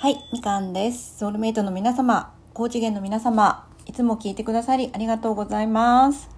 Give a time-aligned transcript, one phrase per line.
[0.00, 1.18] はい、みかんです。
[1.18, 6.30] ソウルメイトの皆様、高次元の皆様、いつも聞いてくださりありがとうございます。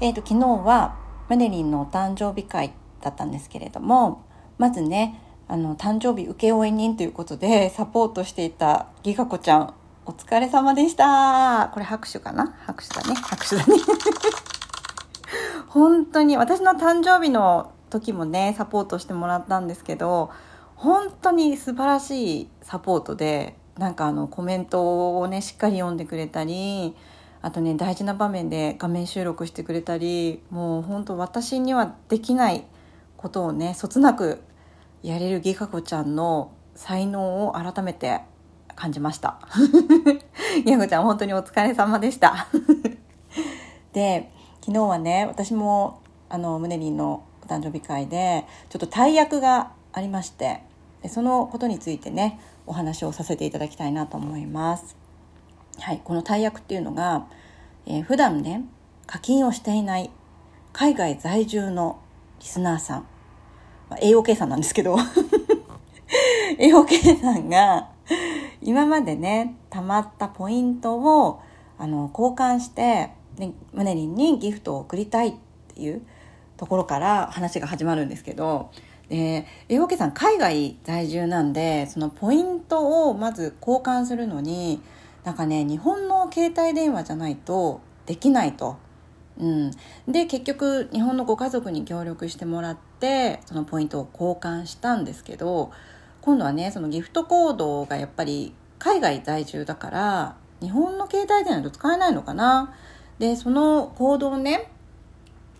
[0.00, 0.96] えっ、と、昨日は
[1.28, 4.24] マネリンのお誕生日会だったんですけれども、
[4.56, 9.74] まずね、あの、誕生日請負人ということで、サポートしていたギガ子ちゃん、
[10.06, 11.70] お疲れ様でした。
[11.74, 12.54] これ拍手かな？
[12.66, 13.16] 拍手だね。
[13.16, 13.74] 拍手だね。
[15.70, 20.30] 本当に、私の誕生日の時もね、サポートしてもらったんですけど、
[20.76, 26.94] 本当に素晴らしいサポートでなんかあのコメントをねしっかり読んでくれたり
[27.42, 32.64] あとね大事な場面で画面収録してくれたりもう本当私にはできない
[33.16, 34.40] ことをねそつなく
[35.02, 38.20] やれるギガ子ちゃんの才能を改めて
[38.74, 39.38] 感じました。
[40.64, 42.48] ギガ子ちゃん本当にお疲れ様でした。
[43.92, 50.60] で昨日はね私もあのムネリンのお誕生日会でちょっと大役がありまして
[51.08, 54.96] そのことについてねお話をさせていただきたいなと思います。
[55.78, 57.26] はい、この大役っていうのが、
[57.86, 58.64] えー、普段ね
[59.06, 60.10] 課金をしていない
[60.72, 62.00] 海外在住の
[62.40, 63.06] リスナーさん、
[63.90, 64.96] まあ、AOK さんなんですけど
[66.58, 67.90] AOK さんが
[68.62, 71.42] 今までねたまったポイントを
[71.76, 75.34] あの交換してでムネリンにギフトを送りたいっ
[75.74, 76.02] ていう
[76.56, 78.70] ところから話が始まるんですけど
[79.08, 84.80] で、英語さん海外在住なんで、そのポイントをまず交換するのに、
[85.24, 88.76] なんかね、日本の携帯電話じゃないとできないと。
[89.38, 89.70] うん。
[90.06, 95.72] で、結局、日本のご家族に協力してもらって、そのポイントを交換したんですけど、
[96.20, 102.74] 今度はね、そのギフトコードがやっぱり海外在住だから、日本の携帯電話と使えないのかな。
[103.18, 104.70] で、そのコードをね、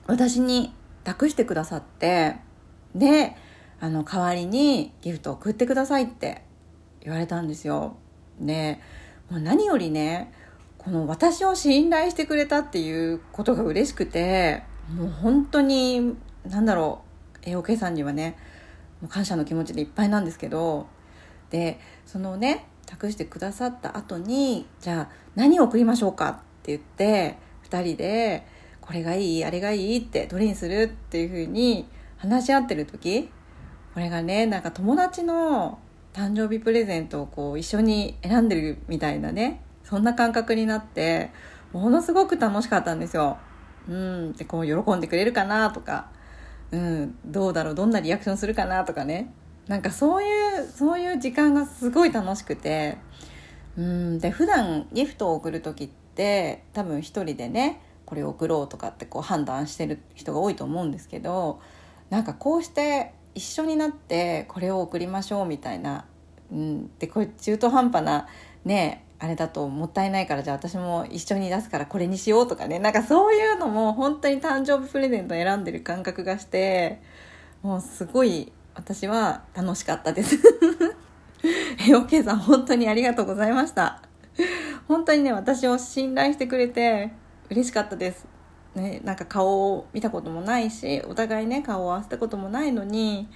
[0.06, 2.36] 私に託してくださって、
[2.94, 3.36] で
[3.80, 6.42] あの代わりにギフトを送ってくださいって
[7.00, 7.96] 言われたんですよ。
[8.40, 8.80] で
[9.30, 10.32] もう何よりね
[10.78, 14.62] この私を信頼してくれたっていうことが嬉しくて
[14.94, 16.16] もう本当に
[16.48, 17.02] 何だろ
[17.44, 18.36] う AOK さんにはね
[19.08, 20.86] 感謝の気持ちでいっぱいなんですけど
[21.50, 27.36] でそのね託してくださった後にじゃあ何を送りましょうかって言って
[27.68, 28.46] 2人で
[28.80, 31.88] これがいいあれがいいってどれにするっていうふうに
[32.24, 33.28] 話し合ってる時
[33.92, 35.78] これがねなんか友達の
[36.14, 41.30] 誕生日プレゼントをこう一緒に選んでるみたいなねそんな感覚になって
[41.72, 43.36] ものすごく楽しかったんですよ。
[43.88, 46.08] うん、でこう喜んでくれるかなとか、
[46.70, 49.34] うん、どうだろうどんなリアクションするかなとかね
[49.66, 52.96] なんかそういうそういう時間がすごい楽しくて、
[53.76, 61.60] うん、で普段ギフトを送る時って多分一人でねこれを送ろうとかってこう判断してる人が多いと思うんですけど
[62.10, 66.06] なんかこうして一緒になってこれを送りましょうみたいな、
[66.52, 68.28] うん、でこれ中途半端な
[68.64, 77.00] ねあれだともったいないからじゃあ私も一緒に出すからこれにしようとかねなんかそういうのも本当に誕生日プレゼント選んでる感覚がして
[77.62, 80.36] もうすごい私は楽しかったです。
[81.78, 84.02] え、OK さん本当にありがとうございました。
[84.88, 87.12] 本当にね私を信頼してくれて
[87.50, 88.33] 嬉しかったです。
[88.74, 93.28] ね、なんか顔を見たこともないしお互いね顔を合わせたこともないのに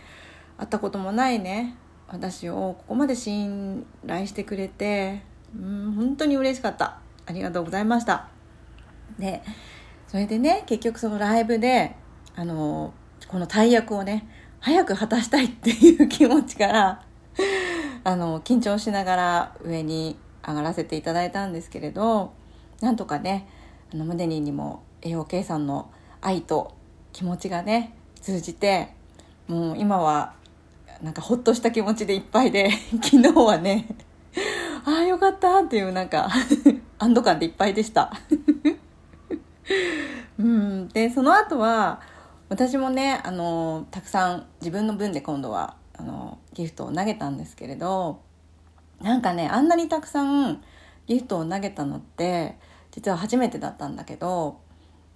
[0.56, 1.76] 会ったこともないね
[2.08, 5.22] 私をここまで信頼してくれて
[5.54, 6.98] うん本当に嬉しかった。
[7.26, 8.28] ありがとうございました。
[9.18, 9.42] で
[10.06, 11.94] それでね結局そのライブで
[12.34, 12.94] あの
[13.28, 14.28] この大役をね
[14.60, 17.02] 早く果たしたいっていう気持ちから
[18.04, 20.16] あの緊張しながら上に
[20.46, 22.32] 上がらせていただいたんですけれど
[22.80, 23.48] なんとかね
[23.92, 26.74] あの胸ににも AOK さんの愛と
[27.12, 28.88] 気持ちがね通じて
[29.46, 30.34] もう今は
[31.02, 32.70] なんかほっとした気持ちでいっぱいで
[33.02, 33.86] 昨日はね
[34.84, 36.28] ああよかったっていうなんか
[36.98, 38.12] 安堵感でいっぱいでした。
[40.38, 40.88] うん。
[40.88, 42.00] でその後は
[42.48, 48.20] 私もねあのたくさん自分の分で今度はあのギフトを投げたんですけれど
[49.00, 50.62] なんかねあんなにたくさん
[51.06, 52.56] ギフトを投げたのって
[52.90, 54.58] 実は初めてだったんだけど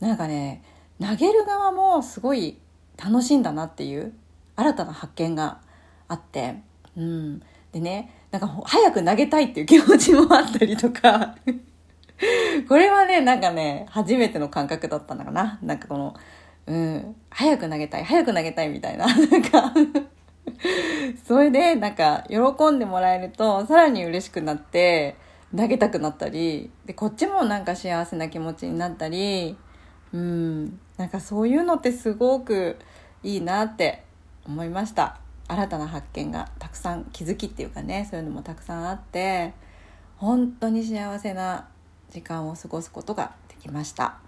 [0.02, 0.62] なんかね
[1.00, 2.58] 投げる側もすごい
[3.02, 4.12] 楽しいんだなっていう
[4.56, 5.60] 新たな発見が
[6.08, 6.56] あって、
[6.96, 7.40] うん、
[7.70, 11.36] でねなんか早く投げたいっていう気持ちもあったりとか
[12.68, 15.58] これはねなんかね初めての感覚だったのかな。
[15.62, 16.14] なんかこの、
[16.66, 19.06] うん、早く投げたい早く投げたいみたいな。
[19.06, 19.72] なんか
[21.24, 25.14] それでなんか喜んでもらえるとさらに嬉しくなって
[25.56, 29.56] 投げたくなったりでこっちもなんか幸せな気持ちになったり
[30.12, 30.80] うん。
[30.96, 32.76] なんかそういうのってすごく
[33.22, 34.04] いいなって
[34.46, 35.18] 思いました。
[35.48, 39.52] 新たな発見がたくさん気づきっていうかねそういうのもたくさんあって
[40.16, 41.68] 本当に幸せな
[42.10, 44.18] 時間を過ごすことができました。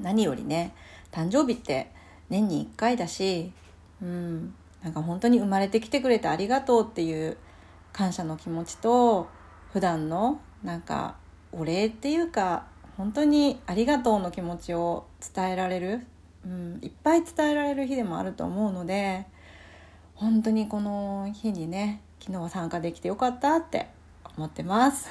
[0.00, 0.74] 何よりね
[1.10, 1.90] 誕生日って
[2.30, 3.52] 年に1回だし
[4.00, 4.54] うん。
[4.82, 7.36] なんか本当に生まれてきてくれてありがとうっていう
[7.92, 9.28] 感謝の気持ちと
[9.72, 11.16] 普段のなんか
[11.52, 12.66] お礼っていうか
[13.02, 16.06] 本当にありがとうの気持ちを伝えられる、
[16.46, 19.26] うん、いっぱい伝えられる日でもあると思うので
[20.14, 23.88] 本当にこの日にね昨日参加できてよかったって
[24.36, 25.08] 思ってます。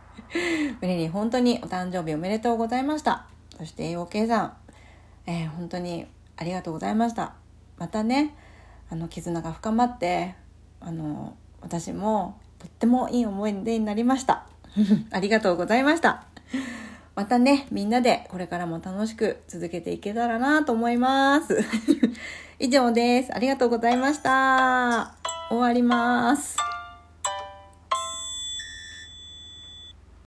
[0.82, 3.24] 胸に本当にお誕生日おめでとうございました。
[3.56, 4.52] そして栄養計算、
[5.24, 7.32] えー、本当にありがとうございました。
[7.78, 8.34] またね
[8.90, 10.34] あの絆が深まって
[10.80, 14.46] あの私もとってもいい思い出になりました。
[15.10, 16.26] ありがとうございました。
[17.16, 21.58] またねみんなでこれからも楽しく続けていけたらなと思います。
[22.60, 23.34] 以上です。
[23.34, 25.14] ありがとうございました。
[25.48, 26.75] 終わります。